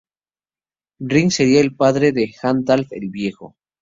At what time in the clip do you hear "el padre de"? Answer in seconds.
1.61-2.33